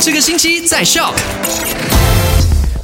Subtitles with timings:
[0.00, 1.12] 这个星期在校。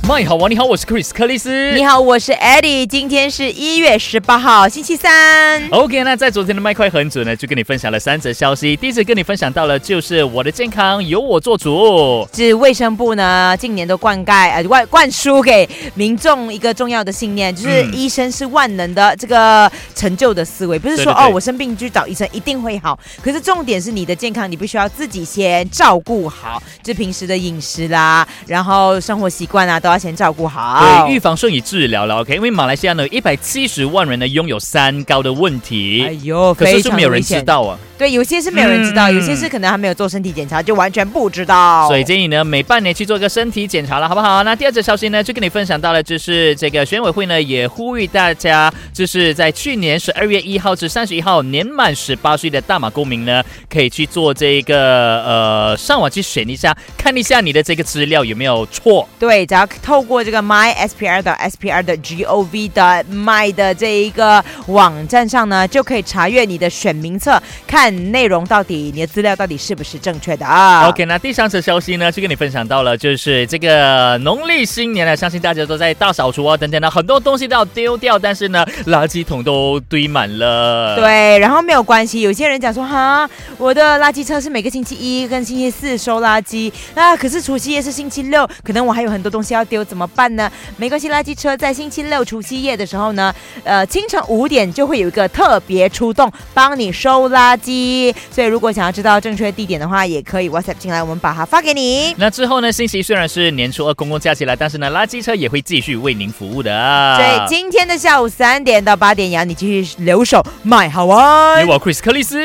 [0.06, 1.72] 麦好玩，你好，我是 Chris 克里斯。
[1.72, 5.66] 你好，我是 Eddie，今天是一月十八号，星期三。
[5.70, 8.76] OK，那在昨天的麦快很准呢，就跟你分享了三则消息。
[8.76, 12.28] 第一则跟你分享到了，就是我的健康由我做主。
[12.34, 31.06] 是卫生部呢，近年都灌溉呃灌灌输给民众一个重要的信念，就是嗯医生是万能的这个成就的思维，不是说哦我生病去找医生一定会好，可是重点是你的健康，你必须要自己先照顾好，就平时的饮食啦，然后生活习惯啊都要先照顾好。
[31.06, 32.16] 对，预防胜于治疗了。
[32.16, 36.04] OK，因为马来西亚呢，一百七十万人呢拥有三高的问题。
[36.06, 37.40] 哎呦，可是是没有人知。
[37.44, 41.86] 道啊，对，有些是没有人知道，嗯有些是可能还没有做身体检查，就完全不知道。
[41.88, 44.42] 所以建议呢每半年去做一个身体检查了，好不好？
[44.44, 59.06] 那第二则消息呢，就跟你分享到了，就是这个选委会呢也呼吁大家，就是在去年十二月一号至三十一号年满十八岁的大马公民呢，可以去做这个呃上网去选一下，看一下你的这个资料有没有错。
[59.18, 70.88] 对，只要透过这个 my SPR 的 SPR 的 GOV 的 my 的这一个网站上呢，就可以查阅你的选民册，看内容到底你的资料到底是不是正确的啊。
[70.88, 80.96] OK，那第三则消息呢，就跟你分享到了，就是这个农历新年呢，相信大家都在大扫除啊，等等的，很多东西都要丢掉，但是呢，垃圾桶都堆满了。。
[80.96, 82.22] 对，然后没有关系。
[82.22, 90.50] 有些人讲说，哈，我的垃圾车是每个星期一跟星期四收垃圾，那可是除夕夜是星期六，可能我还有很多东西要丢，怎么办呢？
[90.76, 98.14] 没关系，垃圾车在星期六除夕夜的时候呢，呃，清晨五点就会有一个特别出动，帮你收垃圾。
[98.30, 102.14] 所以如果想要知道正确地点的话，也可以 WhatsApp 进来，我们把它发给你。
[102.18, 107.16] 那之后呢，星期一虽然是年初二公共假期了，但是呢，垃圾车也会继续为您服务的。
[107.16, 111.72] 所以今天的下午三点到八点，也要你继续留守，买好玩有。
[111.72, 112.38] 我 Chris 克里斯。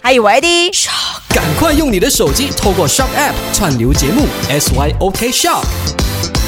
[0.00, 0.88] 还有我 Eddie。
[1.28, 6.41] 赶快用你的手机透过 Shock App 串流节目 SYOK Shock。